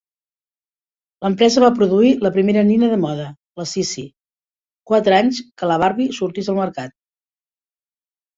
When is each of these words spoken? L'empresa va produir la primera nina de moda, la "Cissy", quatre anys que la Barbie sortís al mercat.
L'empresa 1.25 1.61
va 1.63 1.69
produir 1.75 2.13
la 2.27 2.31
primera 2.37 2.63
nina 2.69 2.89
de 2.93 2.97
moda, 3.03 3.27
la 3.61 3.67
"Cissy", 3.73 4.05
quatre 4.93 5.19
anys 5.19 5.43
que 5.63 5.71
la 5.75 5.79
Barbie 5.85 6.09
sortís 6.23 6.51
al 6.57 6.59
mercat. 6.63 6.99